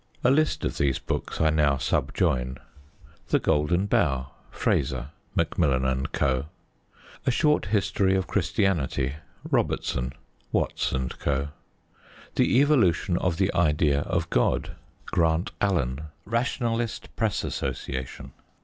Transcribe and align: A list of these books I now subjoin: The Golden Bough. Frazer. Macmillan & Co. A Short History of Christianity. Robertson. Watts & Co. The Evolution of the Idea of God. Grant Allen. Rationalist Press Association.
A 0.23 0.31
list 0.31 0.65
of 0.65 0.79
these 0.79 0.97
books 0.97 1.39
I 1.39 1.51
now 1.51 1.77
subjoin: 1.77 2.57
The 3.27 3.37
Golden 3.37 3.85
Bough. 3.85 4.31
Frazer. 4.49 5.11
Macmillan 5.35 6.07
& 6.11 6.11
Co. 6.21 6.47
A 7.27 7.29
Short 7.29 7.65
History 7.67 8.15
of 8.15 8.25
Christianity. 8.25 9.17
Robertson. 9.47 10.13
Watts 10.51 10.91
& 11.07 11.09
Co. 11.19 11.49
The 12.33 12.61
Evolution 12.61 13.15
of 13.19 13.37
the 13.37 13.53
Idea 13.53 13.99
of 13.99 14.27
God. 14.31 14.75
Grant 15.05 15.51
Allen. 15.61 16.05
Rationalist 16.25 17.15
Press 17.15 17.43
Association. 17.43 18.31